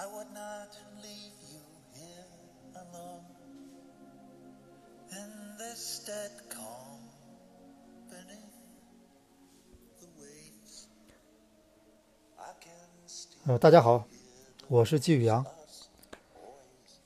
[0.00, 0.70] I would not
[1.02, 1.60] leave you
[1.92, 2.24] here
[2.74, 3.20] alone
[5.12, 7.00] in this dead calm
[8.08, 8.56] beneath
[10.00, 10.86] the waves.
[12.38, 14.06] I can still 呃，大家好，
[14.68, 15.44] 我是季宇阳。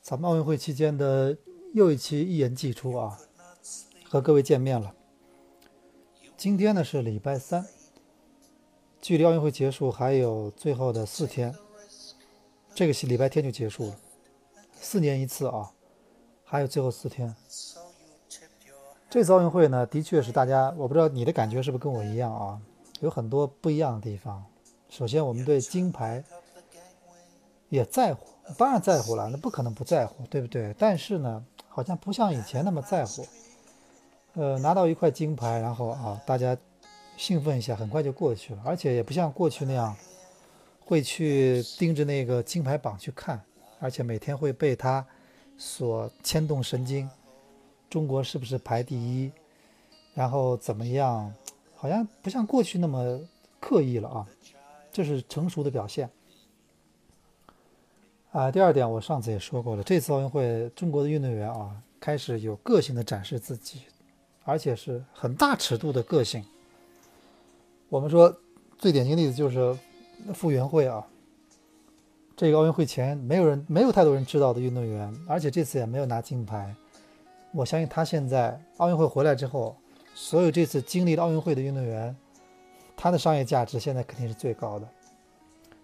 [0.01, 1.37] 咱们奥运会期间的
[1.73, 3.19] 又一期一言既出啊，
[4.07, 4.95] 和各位见面了。
[6.37, 7.67] 今天呢是礼拜三，
[9.01, 11.53] 距离奥运会结束还有最后的四天，
[12.75, 13.95] 这个是礼拜天就结束了，
[14.81, 15.71] 四年一次啊，
[16.43, 17.33] 还有最后四天。
[19.09, 22.59] 这次奥运会呢，的确是大家，我不知道你的感觉是不是跟我一样啊，
[22.99, 24.43] 有很多不一样的地方。
[24.89, 26.21] 首先，我们对金牌
[27.69, 30.75] 也在乎，当然在乎了，那不可能不在乎，对不对？
[30.77, 33.25] 但是呢，好像不像以前那么在乎。
[34.33, 36.57] 呃，拿到一块金牌，然后啊，大家
[37.15, 39.95] 兴奋一下，很快就过去了，而且也不像过去那样
[40.85, 43.41] 会去盯着那个金牌榜去看，
[43.79, 45.05] 而且每天会被它
[45.57, 47.09] 所牵动神经。
[47.89, 49.31] 中国是不是排第一？
[50.13, 51.33] 然后怎么样？
[51.75, 53.19] 好像不像过去那么
[53.59, 54.25] 刻意了啊，
[54.91, 56.09] 这是成熟的表现。
[58.31, 63.81] 啊，第二点，我上次也说过了，这次奥运会中国的运动员啊，开始有个性的展示自己，
[64.43, 66.43] 而且是很大尺度的个性。
[67.87, 68.35] 我们说
[68.77, 69.77] 最典型例子就是
[70.33, 71.05] 傅园慧啊，
[72.35, 76.75] 这个奥运会前没有人没有太多人知道的运动员，而且这次也没有拿金牌。
[77.51, 79.75] 我相信他现在奥运会回来之后，
[80.13, 82.15] 所有这次经历了奥运会的运动员，
[82.97, 84.87] 他的商业价值现在肯定是最高的，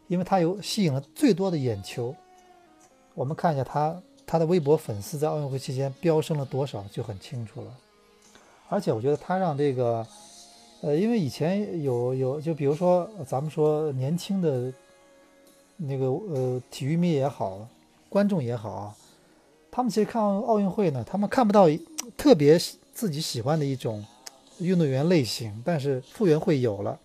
[0.07, 2.13] 因为他有吸引了最多的眼球。
[3.13, 7.67] 我们看一下他他的微博粉丝在奥运会期间飙升了多少就很清楚了。
[8.67, 10.05] 而且我觉得他让这个，
[10.81, 14.73] 呃，因为以前有有就比如说咱们说年轻的
[15.77, 17.67] 那个呃体育迷也好，
[18.09, 18.95] 观众也好啊，
[19.70, 21.67] 他们其实看奥运会呢，他们看不到
[22.17, 22.59] 特别
[22.93, 24.03] 自己喜欢的一种
[24.58, 26.99] 运动员类型，但是傅园慧有了。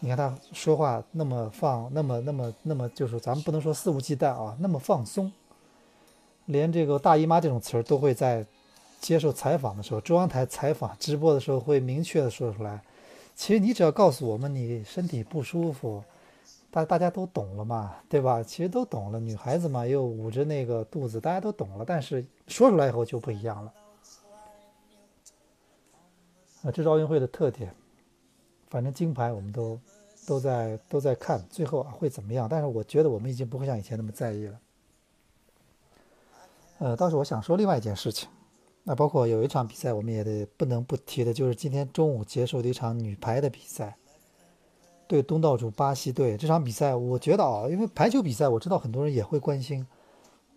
[0.00, 5.30] 你看他说话那么放，那么那么那么，就是咱们不能说肆无忌惮啊，那么放松，
[6.46, 8.46] 连这个大姨妈这种词儿都会在
[9.00, 12.82] 接受采访的时候，中央台采访直播的时候会明确的说出来。
[13.34, 16.02] 其实你只要告诉我们你身体不舒服，
[16.70, 18.42] 大大家都懂了嘛，对吧？
[18.42, 21.84] 其实都懂了，女孩子嘛又捂着那个肚子，大家都懂了。
[21.86, 23.72] 但是说出来以后就不一样了。
[26.64, 27.72] 啊，这是奥运会的特点。
[28.68, 29.78] 反正金牌我们都
[30.26, 32.48] 都在都在看，最后啊会怎么样？
[32.50, 34.60] 但是我觉得我们已经不会像以前那么在意了。
[36.80, 38.28] 呃，倒是我想说另外一件事情，
[38.88, 43.94] 那包括有一场比赛我们也得不能不提的，就是今天中午结束的一场女排的比赛，
[45.06, 49.86] 对东道主巴西队这场比赛，我觉得啊，因为排球比赛我知道很多人也会关心，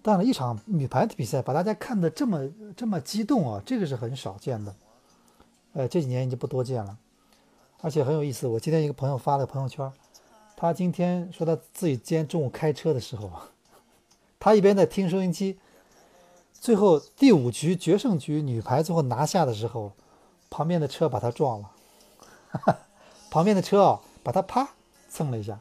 [0.02, 4.74] 但是一场女排的比赛把大家看得这么这么激动啊，这个是很少见的，
[5.74, 6.98] 呃，这几年已经不多见了。
[7.82, 9.92] 而且很有意思，我今天一个朋友发了朋友圈，
[10.56, 13.30] 他今天说他自己今天中午开车的时候，
[14.40, 15.58] 他一边在听收音机，
[16.62, 19.92] 最后第五局决胜局女排最后拿下的时候，
[20.52, 21.72] 旁边的车把她撞了，
[23.32, 24.70] 旁边的车啊把她啪
[25.10, 25.60] 蹭了一下，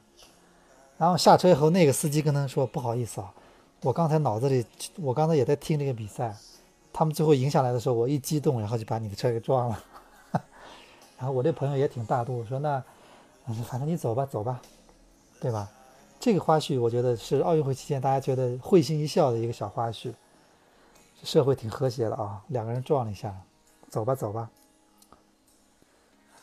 [0.98, 3.32] 然后下车以后那个司机跟他说不好意思啊，
[3.80, 4.62] 我刚才脑子里
[4.96, 6.36] 我刚才也在听这个比赛，
[6.92, 9.82] 他们最后赢下来的时候我一激动，然后就把你的车给撞了。
[11.16, 12.84] 然后我这朋友也挺大度，说那，
[13.64, 14.60] 反正你走吧，走吧，
[15.40, 15.66] 对吧？
[16.20, 20.12] 这个花絮我觉得是奥运会期间大家觉得会心一笑的一个小花絮，
[21.22, 23.34] 社会挺和谐的啊，两个人撞了一下，
[23.88, 24.50] 走吧，走吧。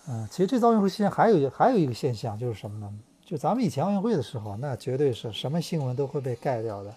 [0.08, 3.00] 嗯，其实这次奥运会期间还有还有一个现象就是什么呢？
[3.26, 6.94] 就咱们以前奥运会的时候，那绝对是什么新闻都会被盖掉的。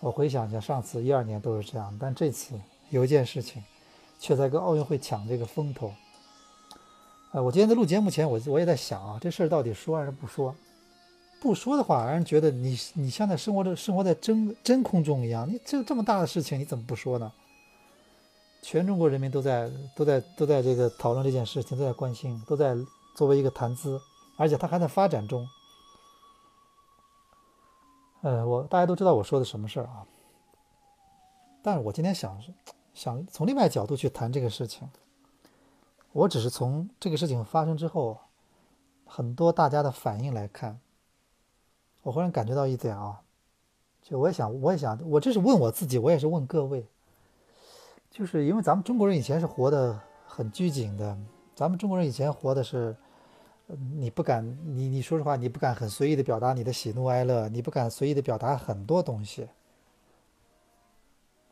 [0.00, 2.54] 我回想一下，上次一二年都是这样，但这次
[2.88, 3.62] 有一件事情，
[4.18, 5.92] 却在跟奥运会抢这个风头。
[7.32, 10.54] 呃，我今天在录节目前，我我也在想啊，这事儿到底说还是不说？
[11.44, 15.46] 不说的话，让人觉得你你像在生活着生活在真真空中一样。
[15.46, 17.30] 你这这么大的事情，你怎么不说呢？
[18.62, 22.74] 全中国人民都在都在都在这个讨论这件事情，都在关心，都在
[23.14, 24.00] 作为一个谈资，
[24.38, 25.46] 而且它还在发展中。
[28.22, 30.06] 呃，我大家都知道我说的什么事儿啊，
[31.62, 32.42] 但是我今天想
[32.94, 34.88] 想从另外角度去谈这个事情。
[36.12, 38.16] 我只是从这个事情发生之后，
[39.04, 40.80] 很多大家的反应来看，
[42.04, 43.20] 我忽然感觉到一点啊，
[44.02, 46.86] 就我也想，我也想，我这是问我自己，我也是问各位，
[48.10, 51.18] 就是因为咱们中国人以前是活得很拘谨的，
[51.54, 52.94] 咱们中国人以前活的是，
[53.96, 54.46] 你不敢，
[54.76, 59.48] 你你说实话，你不敢很随意的表达你的喜怒哀乐，你不敢随意的表达很多东西，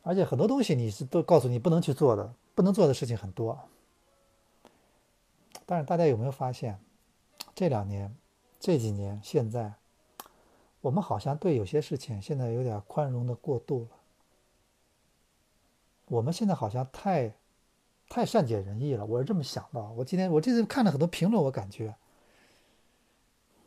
[0.03, 3.57] 而且很多东西你是都告诉你不能去做的，不能做的事情很多。
[5.65, 6.79] 但是大家有没有发现，
[7.55, 8.15] 这两年、
[8.59, 9.73] 这几年、现在，
[10.83, 13.97] 我们好像对有些事情现在有点宽容的过度了。
[16.07, 17.33] 我们现在好像太
[18.09, 19.81] 太善解人意了，我是这么想的。
[19.91, 21.95] 我今天我这次看了很多评论，我感觉，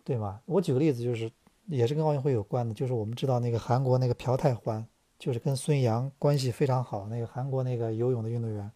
[0.04, 0.42] 对吗？
[0.44, 1.32] 我举个例子，就是
[1.64, 4.86] 也是跟奥运会有关的，就是我们知道那个韩国那个朴泰桓，
[5.18, 8.70] 就是跟孙杨关系非常好那个韩国那个游泳的运动员。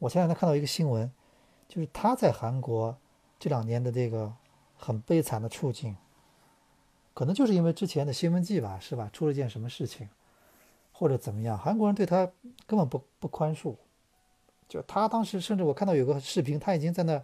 [0.00, 1.08] 我前两天看到一个新闻，
[1.68, 2.98] 就是他在韩国
[3.38, 4.34] 这两年的这个
[4.76, 5.96] 很悲惨的处境，
[7.16, 9.08] 可能就是因为之前的新闻季吧，是吧？
[9.10, 10.06] 出了一件什么事情，
[10.92, 12.30] 或者怎么样，韩国人对他
[12.66, 13.74] 根本不不宽恕。
[14.68, 17.22] 就他当时，甚至我看到有个视频，他已经在那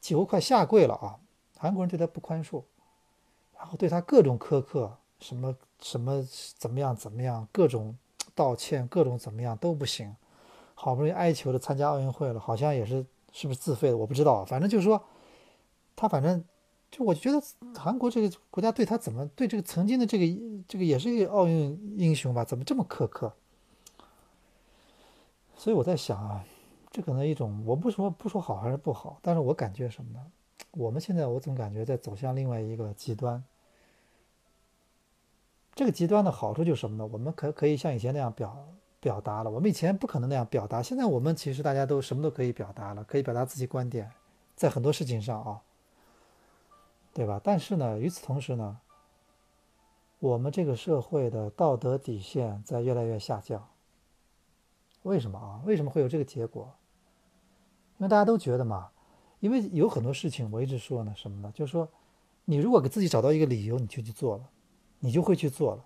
[0.00, 1.20] 几乎快下跪了啊！
[1.58, 2.62] 韩国人对他不宽恕，
[3.54, 6.26] 然后对他各种苛刻，什么什么
[6.56, 7.94] 怎么样怎么样，各种
[8.34, 10.16] 道歉，各种怎么样都不行。
[10.74, 14.42] 好不容易哀求的参加奥运会了，好像也是是不是自费的，我不知道。
[14.46, 15.04] 反正就是说，
[15.94, 16.42] 他反正
[16.90, 17.42] 就我觉得
[17.76, 23.32] 韩国这个国家对他怎么对这个曾经的这个这个也是一个奥运英雄吧，怎么这么苛刻？
[25.56, 26.44] 所以我在想啊。
[26.90, 30.20] 这可能一种，我不说不说好还是不好，但是我感觉什么呢？
[30.70, 33.44] 我们现在我总感觉在走向另外一个极端。
[35.74, 37.06] 这个极端的好处就是什么呢？
[37.12, 38.66] 我们可可以像以前那样表
[39.00, 44.10] 表达了，我们以前不可能那样表达，现在我们其实大家都什么都可以表达了，可以表达自己观点，
[44.56, 45.60] 在很多事情上啊，
[47.18, 47.40] 对吧？
[47.42, 48.78] 但是呢，与此同时呢，
[50.20, 53.68] 我们这个社会的道德底线在越来越下降。
[55.02, 55.60] 为什么啊？
[55.66, 56.72] 为什么会有这个结果？
[57.98, 58.90] 因为大家都觉得嘛，
[59.40, 61.50] 因为有很多事情，我一直说呢，什么呢？
[61.52, 61.88] 就是说，
[62.44, 64.48] 你如果给自己找到一个理由，你就去做了，
[65.00, 65.84] 你就会去做了。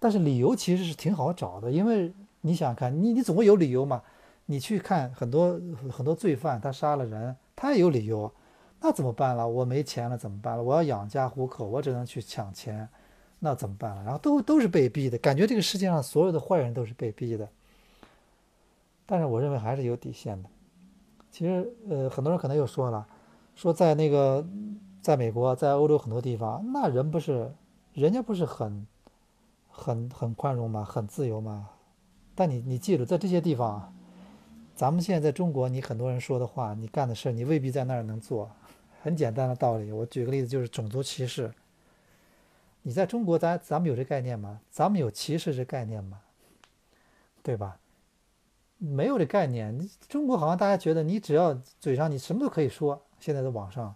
[0.00, 4.02] 但是理由其实是挺好找的，因为你想想看，你你总会有理由嘛。
[4.46, 5.52] 你去看很多
[5.88, 8.32] 很多罪犯，他杀了人，他也有理由。
[8.80, 9.46] 那怎么办了？
[9.48, 10.62] 我没钱了怎么办了？
[10.62, 12.88] 我要养家糊口，我只能去抢钱，
[13.38, 14.02] 那怎么办了？
[14.04, 17.48] 然后都都是被逼的，感觉这个世界上所有的坏人都是被逼的。
[19.06, 20.48] 但是我认为还是有底线的。
[21.30, 23.06] 其实，呃，很多人可能又说了，
[23.54, 24.46] 说在那个，
[25.00, 27.52] 在美国，在欧洲很多地方，那人不是，
[27.94, 28.86] 人家不是很，
[29.70, 30.84] 很很宽容吗？
[30.84, 31.68] 很自由吗？
[32.34, 33.92] 但你你记住，在这些地方，
[34.74, 38.50] 咱们现在在中国，你很多人说的话，你干的事，你未必在那儿能做。
[39.06, 41.52] 很简单的道理，我举个例子，就是种族歧视。
[42.82, 44.60] 你在中国，咱咱们有这概念吗？
[44.68, 46.20] 咱们有歧视这概念吗？
[47.40, 47.78] 对吧？
[48.78, 53.94] 没有这概念，中国好像大家觉得你只要嘴上你什么都可以说，现在的网上，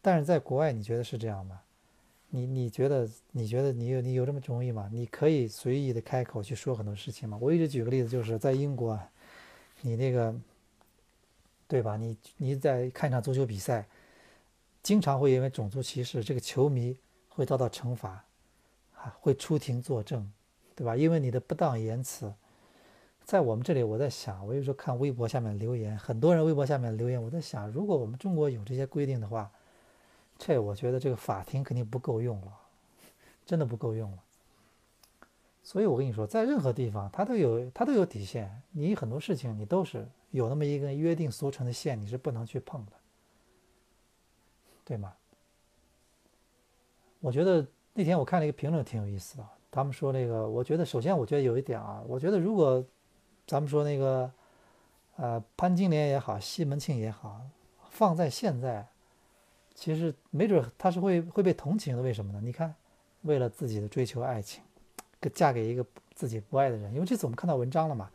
[0.00, 1.60] 但是在国外你觉得是这样吗？
[2.30, 4.88] 你你觉得你觉得你有你有这么容易吗？
[4.92, 7.36] 你可以随意的开口去说很多事情吗？
[7.40, 8.96] 我一直举个例子，就是在英国，
[9.80, 10.32] 你那个，
[11.66, 11.96] 对吧？
[11.96, 13.84] 你你在看一场足球比赛，
[14.84, 16.96] 经常会因为种族歧视，这个球迷
[17.30, 18.22] 会遭到惩罚，
[18.96, 20.30] 啊，会出庭作证，
[20.76, 20.94] 对吧？
[20.94, 22.32] 因为你的不当言辞。
[23.24, 29.50] 在我们这里，我在想，我有时候看微博下面留言，很多人微博下面留言，我在想，如果我们中国有这些规定的话，
[30.36, 32.52] 这我觉得这个法庭肯定不够用了，
[33.46, 34.18] 真的不够用了。
[35.62, 42.92] 所以我跟你说，在任何地方，它都有它都有底线，你很多事情你都是有那么一根约定俗成的线，你是不能去碰的，
[44.84, 45.12] 对吗？
[47.20, 52.84] 我觉得那天我看了一个评论挺有意思的，他们说那个，我觉得首先我觉得有一点啊，我觉得如果
[53.46, 54.30] 咱们说那个，
[55.16, 57.40] 呃，潘金莲也好，西门庆也好，
[57.88, 58.86] 放在现在，
[59.74, 62.02] 其实没准他是会会被同情的。
[62.02, 62.40] 为什么呢？
[62.42, 62.74] 你看，
[63.22, 64.62] 为了自己的追求爱情，
[65.20, 66.92] 给嫁给一个自己不爱的人。
[66.92, 68.10] 因为这次我们看到文章了嘛，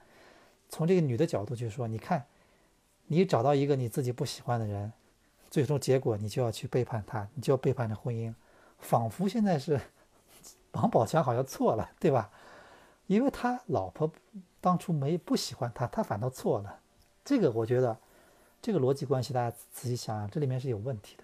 [0.68, 2.24] 从这个女的角度去说，你看，
[3.08, 4.92] 你找到一个你自己不喜欢的人，
[5.50, 8.34] 最终结果你就要去背叛他，你就要背叛这婚姻，
[8.80, 9.80] 仿佛现在是
[10.74, 12.30] 王宝强好像错了，对吧？
[13.08, 14.12] 因为他老婆。
[14.62, 16.82] 当初没不喜欢他，他反倒错了。
[17.24, 17.98] 这个我觉得，
[18.62, 21.24] 这个逻辑关系大家仔细想想，这里面是有问题的。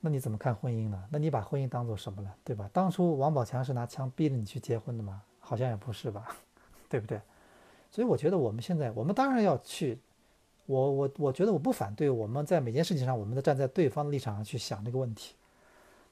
[0.00, 1.04] 那你怎么看婚姻呢？
[1.12, 2.68] 那你把婚姻当做什么了，对吧？
[2.72, 5.22] 当初王宝强是拿枪逼着你去结婚的吗？
[5.38, 6.34] 好像也不是吧，
[6.90, 7.20] 对不对？
[7.92, 10.00] 所以我觉得我们现在，我们当然要去，
[10.68, 15.34] 我我我觉得我不反对我们在每件事情上，我们都站在对方的立场上去想这个问题。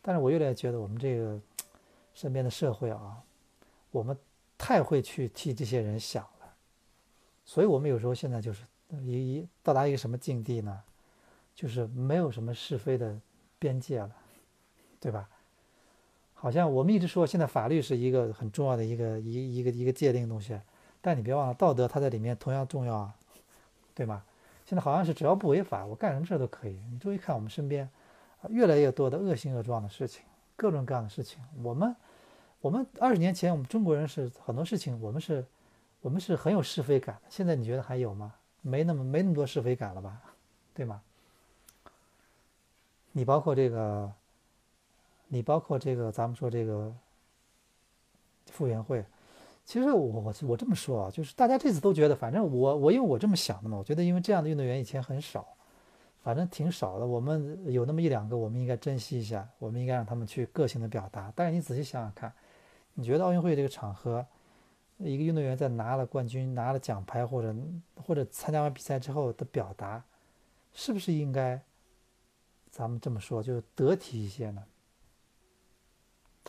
[0.03, 1.41] 但是我越来越觉得我们这个
[2.15, 3.23] 身边的社会啊，
[3.93, 4.19] 我们。
[4.59, 6.49] 太会去替这些人想了，
[7.45, 8.65] 所以我们有时候现在就是
[9.03, 10.81] 一一到达一个什么境地呢？
[11.55, 13.21] 就是没有什么是非的
[13.59, 14.17] 边界了，
[14.99, 15.29] 对吧？
[16.33, 20.59] 好像我们一直说现在法律是一个很重要的一个一一个一个界定东西，
[21.03, 23.15] 但你别忘了道德它在里面同样重要啊，
[23.95, 24.25] 对吗？
[24.67, 26.79] 现在好像是只要不违法，我干什么事都可以。
[26.93, 27.89] 你注意看我们身边，
[28.51, 30.23] 越来越多的恶性恶状的事情，
[30.57, 31.43] 各种各样的事情。
[31.63, 31.97] 我们
[32.61, 35.43] 我们二十年前我们中国人是很多事情我们是
[36.03, 38.35] 我们是很有是非感，现在你觉得还有吗？
[38.61, 40.21] 没那么没那么多是非感了吧，
[40.75, 41.01] 对吗？
[43.13, 44.13] 你包括这个。
[45.29, 46.95] 你包括这个，咱们说这个
[48.53, 49.05] 傅园慧，
[49.67, 55.45] 其实我我我这么说啊，就是大家这次都觉得，反正我我因为我这么想的嘛，我觉得因为这样的运动员以前很少，
[56.23, 57.07] 反正挺少的。
[57.07, 61.33] 我们有那么一两个，我们应该珍惜一下，我们应该让他们去个性的表达。
[61.35, 62.33] 但是你仔细想想看，
[62.95, 64.25] 你觉得奥运会这个场合，
[64.99, 67.53] 一个运动员在拿了冠军、拿了奖牌或者
[67.97, 70.05] 或者参加完比赛之后的表达，
[70.73, 71.61] 是不是应该
[72.71, 74.63] 咱们这么说，就得体一些呢？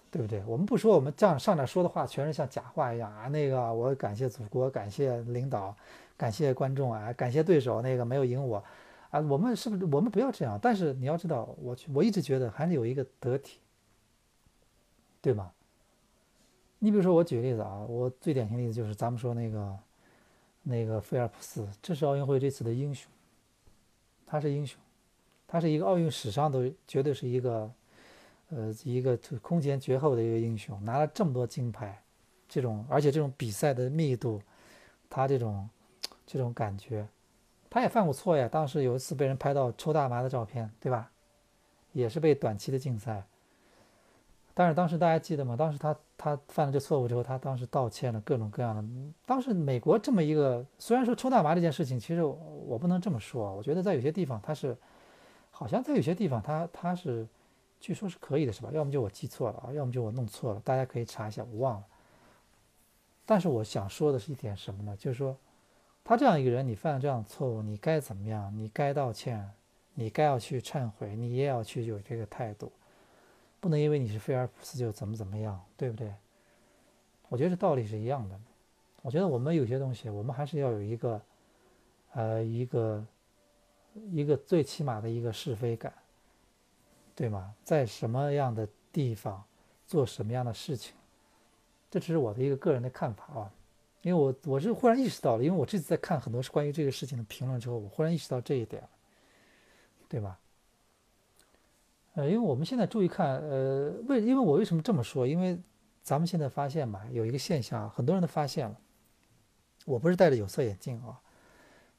[0.10, 0.44] 对不对？
[0.46, 3.28] 我们不说，我们这样上面说的话全是像假话一样啊。
[3.28, 5.76] 那个，我感谢祖国，感谢领导，
[6.16, 8.64] 感谢观众啊，感谢对手，那个没有赢我，
[9.10, 9.86] 啊，我们是不是？
[9.86, 10.58] 我们不要这样。
[10.62, 13.60] 但是你要知道，我去我一直觉得还是有一个得体，
[15.22, 15.52] 对吗？
[16.80, 19.78] 你比如说，我举个例子啊，我最典型的例子就是咱们说那个
[20.64, 23.12] 那个菲尔普斯，这是奥运会这次的英雄，
[24.26, 24.80] 他是英雄，
[25.46, 27.70] 他是一个奥运史上都绝对是一个。
[28.50, 32.02] 呃，一个空前绝后的一个英雄，拿了这么多金牌，
[32.48, 34.42] 这种而且这种比赛的密度，
[35.10, 35.70] 他这种
[36.26, 37.06] 这种感觉，
[37.70, 38.48] 他也犯过错呀。
[38.48, 41.12] 当时有一次被人拍到抽大麻的照片，对吧？
[41.92, 43.22] 也是被短期的禁赛。
[44.54, 45.58] 但是当时大家记得吗？
[45.58, 48.82] 当时他他犯了这错误之后，他当时道歉了，各种各样的。
[49.26, 54.78] 当时美国这么一个，虽然说抽大麻这件事情，其实我不能这么说，我觉得在有些地方他是，
[55.52, 57.28] 好像在有些地方他他是。
[57.80, 58.70] 据说是可以的，是吧？
[58.72, 61.86] 要么就我记错了啊，要么就我弄错了，大家可以查一下，我忘了。
[63.26, 64.96] 但是我想说的是一点什么呢？
[64.98, 65.38] 就是说，
[66.04, 68.56] 他这样一个人，你犯了这样的错误，你该怎么样？
[68.58, 69.52] 你该道歉，
[69.94, 72.72] 你该要去忏悔，你也要去有这个态度，
[73.60, 76.14] 不能因为你是菲尔普斯就怎么怎么样，对不对？
[77.30, 78.40] 我觉得这道理是一样的。
[79.02, 81.22] 我觉得我们有些东西，我们还是要有一个，
[82.14, 83.06] 呃，一个
[84.12, 85.94] 一个最起码的一个是非感。
[87.18, 87.52] 对吗？
[87.64, 89.44] 在什么样的地方
[89.88, 90.94] 做什么样的事情，
[91.90, 93.52] 这只是我的一个个人的看法啊。
[94.04, 98.88] 因为我我是忽然意识到了，因为我这次在看很多是关于这个事情的评论之后，我忽然意识到这一点，
[100.08, 100.38] 对吧？
[102.14, 105.26] 呃，因为我们现在注意看，呃，为因为我为什么这么说？
[105.26, 105.60] 因为
[106.04, 108.80] 咱们现在发现嘛，有一个现象，很多人都发现了。
[109.86, 111.20] 我不是戴着有色眼镜啊，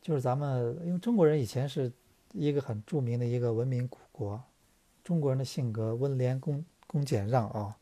[0.00, 1.92] 就是咱们因为中国人以前是
[2.32, 4.40] 一个很著名的一个文明古国。
[5.08, 7.74] 中国人的性格温良恭恭俭让啊，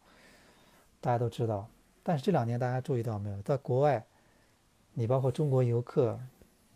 [1.00, 1.68] 大家都知道。
[2.04, 4.06] 但是这两年大家注意到没有，在国外，
[4.92, 6.21] 你包括中国游客，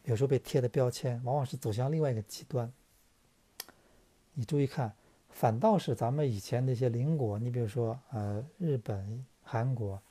[0.02, 2.68] 有时候被贴的标签，往往是走向另外一个极端。
[4.34, 4.92] 你注意看，
[5.28, 10.02] 反倒是咱们以前那些邻国，你比如说呃日本、韩国，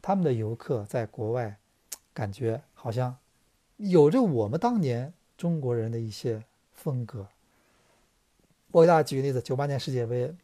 [0.00, 1.56] 他们的游客在国外，
[2.14, 3.16] 感觉好像
[3.78, 6.40] 有着我们当年中国人的一些
[6.72, 7.26] 风格。
[8.72, 10.34] 我给大家举个例子，九八年世界杯，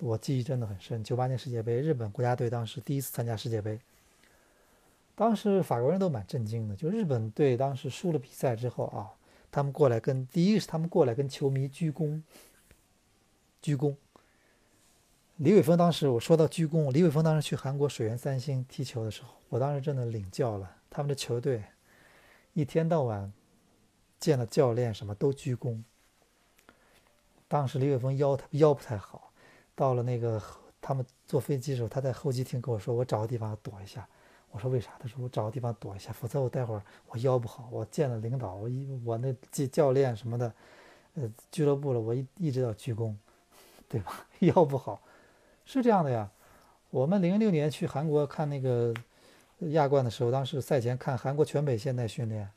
[0.00, 1.02] 我记忆真的很深。
[1.02, 3.80] 九八年世界杯，日本国家队当时第一次参加世界杯，
[5.14, 6.76] 当时法国人都蛮震惊的。
[6.76, 9.08] 就日本队当时输了比赛之后啊，
[9.50, 12.20] 他们过来跟第一个是他们过来跟球迷鞠躬，
[13.62, 13.96] 鞠躬。
[15.36, 21.64] 李玮峰当时我说到鞠躬，李玮峰当时去韩国水原三星踢球的时候，我当时真的领教了他们的球队，
[22.52, 23.32] 一天到晚
[24.20, 25.82] 见了教练什么都鞠躬。
[27.48, 29.32] 当时李伟峰腰他腰不太好，
[29.74, 30.40] 到了那个
[30.80, 34.06] 他们坐飞机的时候，他在候机厅跟我说：“我找个地方躲一下。”
[34.52, 37.68] 我说：“为啥？”他说：“我找个地方躲一下，否则我待会儿我腰不好。
[37.72, 40.52] 我见了领导，我一我那教教练什么的，
[41.14, 43.14] 呃，俱乐部了，我一一直要鞠躬，
[43.88, 44.26] 对吧？
[44.40, 45.00] 腰不好，
[45.64, 46.30] 是这样的呀。
[46.90, 48.94] 我们零六年去韩国看那个
[49.72, 52.50] 亚冠的时候，当时赛前看韩国全北现代训练，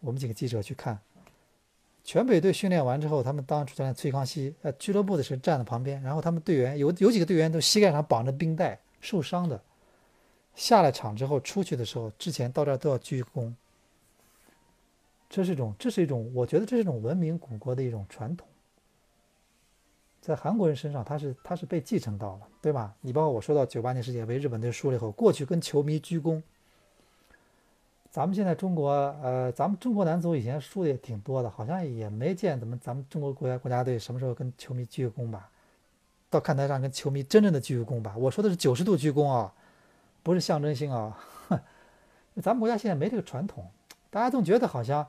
[0.00, 0.98] 我们几个记者去看。”
[2.04, 9.60] 全北队训练完之后，他们当主教练崔康熙，呃，俱乐部的是站在旁边，然后他们队员有有几个队员都膝盖上绑着冰袋，受伤的，
[10.54, 13.52] 下了场之后出去的时候，之前到这儿都要鞠躬。
[15.30, 18.46] 这是一种，这是一种，我觉得这是一种文明古国的一种传统，
[20.20, 22.94] 在韩国人身上，他是他是被继承到了，对吧？
[23.00, 26.40] 你包括我说到九八年世界杯日本队输了以后，过去跟球迷鞠躬，
[28.14, 28.90] 咱们现在中国，
[29.24, 35.50] 呃，咱们中国男足以前输的也挺多的，好像也没见怎么咱们中国国家国家队什么时候跟球迷鞠个躬吧，
[36.30, 38.14] 到看台上跟球迷真正的鞠个躬吧。
[38.16, 39.52] 我说的是九十度鞠躬啊，
[40.22, 41.18] 不是象征性啊。
[42.40, 43.68] 咱们国家现在没这个传统，
[44.10, 45.04] 大家总觉得好像，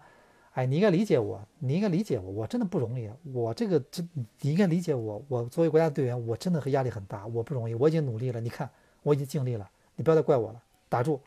[0.54, 4.10] 哎，你应该理解我，你应该理解我，我真的不容易，我这个真
[4.42, 8.68] 你应该理解我，我作为国家队员，我真的和压力很大，我不容易，我已经努力了，你看
[9.04, 10.60] 我已经尽力了，你不要再怪我了，
[10.90, 11.22] 打住。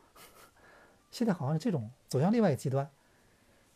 [1.10, 2.88] 现在好像是这种走向另外一个极端。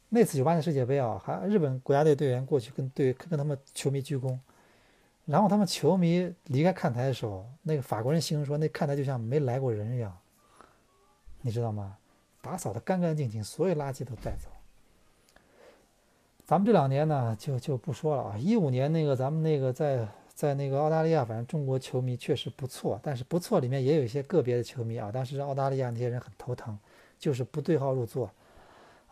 [0.08, 4.38] 那次九八年世界杯啊，还日本国家队队员过去跟队跟他们球迷鞠躬，
[5.24, 10.14] 然后他们球迷离开看台的时候，那个法国人形容说，那看台就像没来过人一样，
[11.40, 11.96] 你知道吗？
[12.42, 14.48] 打扫的干干净净，所有垃圾都带走。
[16.44, 18.36] 咱们这两年呢，就就不说了啊。
[18.36, 25.10] 一五年那个咱们那个在在那个澳大利亚，反正中国球迷确实不错，但是不错里面也有一些个别的球迷啊。
[25.10, 26.78] 当时澳大利亚那些人很头疼，
[27.22, 28.28] 就是不对号入座。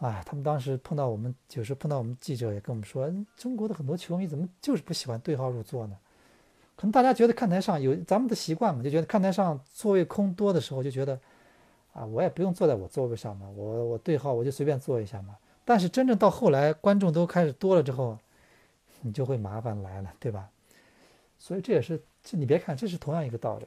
[0.01, 5.97] 哎，他们当时碰到我们，就是碰到我们记者也跟我们说，中国的很多球迷怎么就是不喜欢对号入座呢？
[6.75, 11.17] 可能大家觉得看台上有咱们的习惯嘛，就觉得看台上座位空多的时候就觉得。
[11.93, 15.37] 啊，我也不用坐在我座位上嘛，我我对号我就随便坐一下嘛。
[15.65, 18.17] 但是真正到后来，观众都开始多了之后，
[19.01, 20.49] 你就会麻烦来了，对吧？
[21.37, 23.67] 所以这也是，这你别看，这是同样一个道理，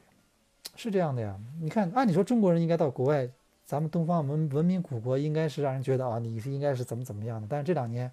[0.74, 1.38] 是这样的呀。
[1.60, 3.28] 你看，按理说中国人应该到国外，
[3.64, 7.46] 咱们东方文文明古国应该是让人觉得啊，你是应该是怎么怎么样的。
[7.48, 8.10] 但是这两年，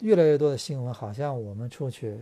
[0.00, 2.18] 越来越多的新闻好像我们出去，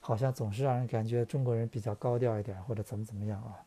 [0.00, 3.58] 好像总是让人感觉中国人比较高调一点，或者怎么怎么样啊。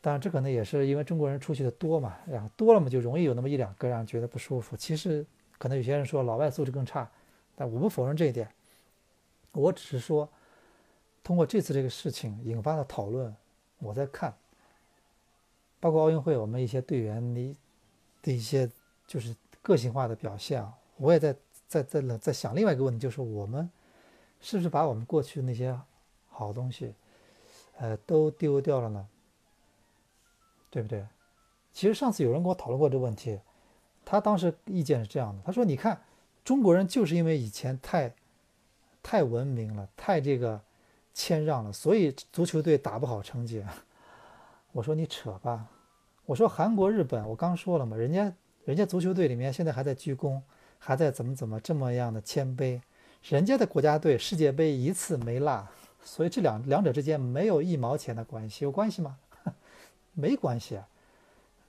[0.00, 4.76] 当然，这可能也是因为中国人出去的多嘛，然后多了嘛，就容易有那么一两个让人觉得不舒服。
[4.76, 5.24] 其实，
[5.56, 7.10] 可能有些人说老外素质更差，
[7.56, 8.46] 但我不否认这一点。
[9.52, 10.28] 我只是说，
[11.22, 13.34] 通过这次这个事情引发的讨论，
[13.78, 14.34] 我在看，
[15.84, 17.56] 包括奥运会我们一些队员的
[18.22, 18.66] 的一些
[19.06, 21.36] 就是个性化的表现，我也在
[21.68, 23.70] 在在在想另外一个问题，就是我们
[24.40, 25.78] 是不是把我们过去那些
[26.30, 26.94] 好东西，
[27.76, 29.06] 呃，都丢掉了呢？
[30.70, 31.06] 对不对？
[31.74, 33.38] 其实上次有人跟我讨论过这个问题，
[34.06, 36.00] 他当时意见是这样的：他说，你看
[36.42, 38.10] 中国人就是因为以前太
[39.02, 40.58] 太文明了，太这个
[41.12, 43.62] 谦让了，所以足球队打不好成绩。
[44.72, 45.68] 我说你扯吧。
[46.26, 48.32] 我说韩国、日本，我刚说了嘛，人家
[48.64, 50.40] 人家足球队里面现在还在鞠躬，
[50.78, 52.80] 还在怎么怎么这么样的谦卑，
[53.28, 55.68] 人家的国家队世界杯一次没落，
[56.02, 59.18] 所以这两两者之间没有一毛钱的关系，有关系吗？
[60.14, 60.88] 没关系啊，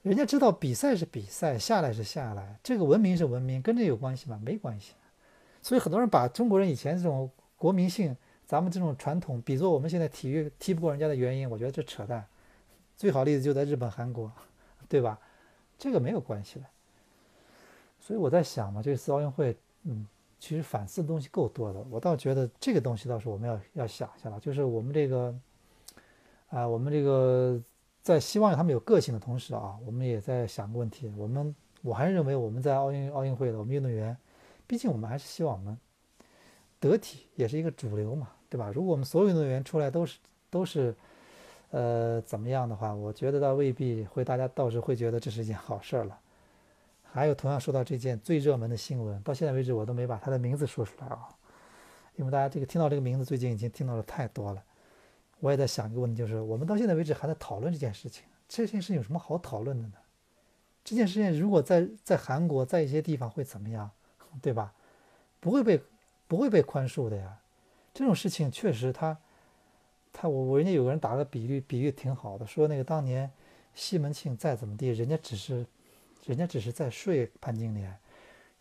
[0.02, 4.40] 人家知道比赛是比赛，下来是下来，这个文明是文明，跟这有关系吗？
[4.42, 4.94] 没关系。
[5.60, 8.16] 所以很多人把中国人以前这种国民性，
[8.46, 12.24] 咱们这种传统，比作我们现在体育踢不过人家的原因，我觉得这扯淡。
[12.96, 14.30] 最好例子就在日本、韩国，
[14.88, 15.18] 对吧？
[15.78, 16.66] 这个没有关系的。
[18.00, 20.06] 所以我在想嘛，这次奥运会，嗯，
[20.38, 21.80] 其实反思的东西够多的。
[21.90, 25.34] 我倒觉得这个东西倒是我们要要想一下了，就是我们这个，
[26.48, 27.60] 啊，我们这个。
[28.06, 31.12] 在希望他们有个性的同时啊，我们也在想个问题。
[31.16, 34.16] 我们我还是认为我们在奥运奥运会的我们运动员，
[34.64, 35.76] 毕竟我们还是希望我们
[36.78, 38.70] 得体，也是一个主流嘛，对吧？
[38.72, 40.94] 如果我们所有运动员出来都是都是
[41.70, 46.18] 呃怎么样的话，我觉得倒未必会，大家倒是会觉得这是一件好事儿了。
[47.02, 51.28] 还有同样说到这件最热门的新闻，到现在为止我都没把他的名字说出来啊，
[52.16, 54.62] 因为大家这个听到这个名字最近已经听到了太多了。
[55.40, 59.94] 我也在想一个问题，就是我们到现在为止还在讨论这件事情，这件事有什么好讨论的呢？
[60.84, 63.90] 这件事情如果在在韩国，在一些地方会怎么样，
[64.40, 64.72] 对吧？
[65.40, 65.80] 不会被
[66.28, 67.38] 不会被宽恕的呀。
[67.92, 69.16] 这种事情确实，它
[70.18, 73.30] 他我我人家有个人打个比喻，比喻挺好的，说那个当年
[73.74, 75.66] 西门庆再怎么地，人家只是
[76.24, 77.94] 人家只是在睡潘金莲，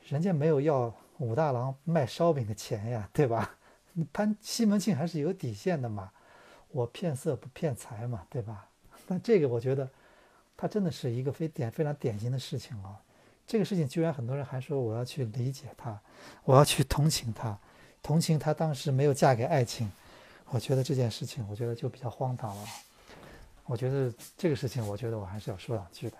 [0.09, 3.55] 人家没有要武大郎卖烧饼的钱呀，对吧？
[4.11, 6.11] 潘西门庆还是有底线的嘛。
[6.71, 8.67] 我骗色不骗财嘛，对吧？
[9.07, 9.89] 但这个我觉得，
[10.57, 12.99] 他真的是一个非典非常典型的事情啊。
[13.47, 15.97] 这个事情居然很多人还说我要去理解他，
[16.43, 17.57] 我要去同情他，
[18.03, 19.89] 同情他当时没有嫁给爱情。
[20.49, 22.65] 我觉得这件事情，我觉得就比较荒唐了。
[23.65, 26.17] 我觉得这个事情，我觉得我还是要说两句的。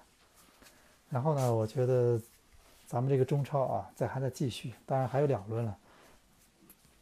[1.09, 2.19] 然后呢，我觉得
[2.88, 5.77] 咱们这个中超啊，在还在继续，当然还有两轮了。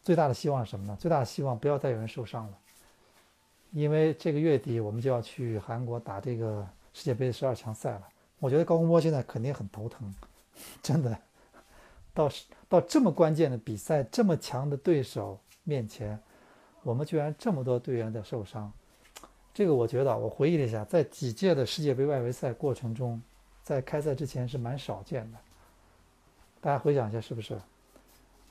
[0.02, 0.96] 最大的希望是什么呢？
[1.00, 2.58] 最大的希望不要再有人受伤了。
[3.72, 8.08] 因为这个月底我们就要去韩国打这个世界杯十二强赛了，
[8.38, 10.14] 我觉得高洪波现在肯定很头疼，
[10.82, 11.18] 真的，
[12.12, 12.30] 到
[12.68, 16.16] 到这么关键的比赛，这么强的对手面前，
[16.84, 18.70] 我们居然这么多队员在受伤，
[19.52, 23.20] 这个我觉得，我回忆了一下，在几届的世界杯外围赛过程中，
[23.62, 25.38] 在开赛之前是蛮少见的。
[26.60, 27.58] 大家回想一下，是不是？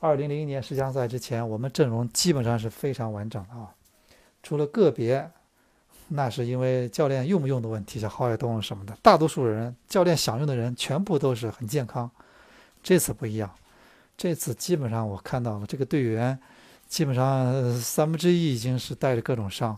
[0.00, 3.72] 二零零一年世强赛之前，我们阵容基本上是非常完整的啊，
[4.42, 5.30] 除了个别，
[6.08, 12.10] 那是因为教练用不用的问题，像郝海东什么的，大多数人教练想用的人全部都是很健康。
[12.82, 13.50] 这次不一样，
[14.16, 16.38] 这次基本上我看到了这个队员，
[16.94, 19.76] 基本上三分之一已经是带着各种伤，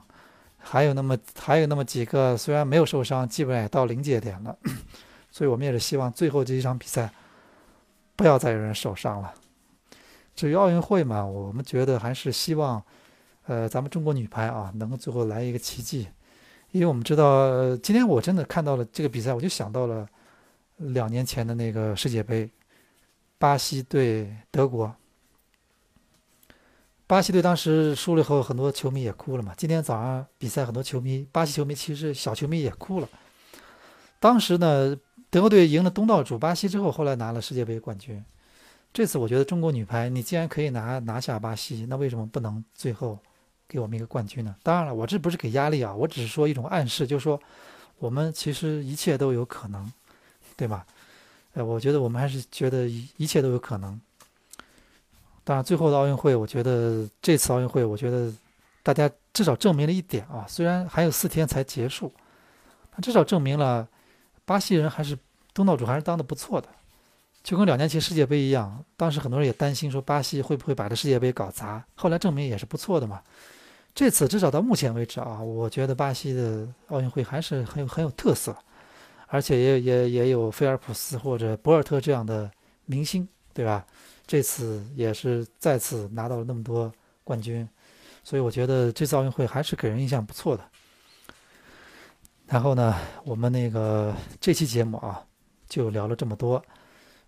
[0.59, 4.55] 还有那么还有那么几个虽然没有受伤，基本上也到临界点了，
[5.33, 7.11] 所以我们也是希望最后这一场比赛
[8.17, 9.33] 不要再有人受伤了。
[10.35, 12.83] 至于奥运会嘛，我们觉得还是希望，
[13.47, 16.07] 呃，咱们中国女排啊，能够最后来一个奇迹，
[16.71, 20.07] 因为我们知道，今天我真的看到了这个比赛，我就想到了
[20.77, 22.51] 两年前的那个世界杯，
[23.39, 24.95] 巴西对德国，
[27.09, 29.55] 巴西队当时输了以后，很多球迷也哭了嘛。
[29.57, 33.09] 今天早上比赛，很多球迷，巴西球迷其实小球迷也哭了。
[34.19, 34.97] 当时呢，
[35.31, 38.25] 德国队赢了东道主巴西之后，后来拿了世界杯冠军。
[38.93, 43.17] 这次我觉得中国女排，你既然可以拿拿下巴西，那为什么不能最后
[43.69, 44.57] 给我们一个冠军呢？
[44.65, 47.41] 当然了，我这不是给压力啊，我只是说一种暗示，就是说
[47.99, 49.93] 我们其实一切都有可能，
[50.57, 50.85] 对吧？
[51.53, 54.01] 呃，我觉得我们还是觉得一一切都有可能。
[55.47, 58.33] 当然，最后的奥运会，我觉得这次奥运会，我觉得
[58.83, 62.13] 大家至少证明了一点啊，虽然还有四天才结束，
[63.01, 63.87] 至少证明了
[64.45, 65.17] 巴西人还是
[65.55, 66.67] 东道主，还是当的不错的。
[67.45, 73.23] 就跟两年前世界杯一样，当时很多人也担心说巴西会不会把这世界杯搞砸，后来证明也是不错的嘛。
[73.95, 78.57] 这次至少到目前为止啊，我觉得巴西的奥运会还是很有很有特色，
[79.29, 82.51] 而且也也也有菲尔普斯或者博尔特这样的
[82.85, 83.87] 明星，对吧？
[84.27, 87.69] 这次也是再次拿到了那么多冠军，
[88.25, 90.65] 所以我觉得这次奥运会还是给人印象不错的。
[92.47, 95.25] 然后呢，我们那个这期节目啊，
[95.69, 96.63] 就聊了这么多。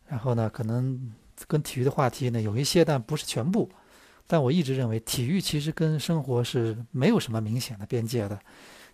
[0.06, 1.12] 然后呢，可能
[1.46, 3.70] 跟体育的话题呢有一些，但不是全部。
[4.26, 8.38] 但我一直认为，体育其实跟生活是没有什么明显的边界的。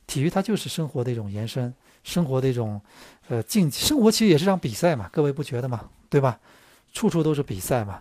[0.06, 2.80] 体育它就是生活的一种延伸，生活的一种
[3.28, 3.84] 呃竞技。
[3.84, 5.88] 生活其实也是场比赛嘛，各位不觉得吗？
[6.08, 6.38] 对吧？
[6.94, 8.00] 处处都是比赛嘛。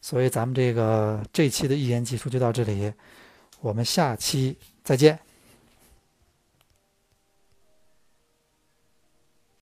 [0.00, 2.90] 所以咱们这个这期的一言技术就到这里，
[3.60, 5.18] 我们下期再见。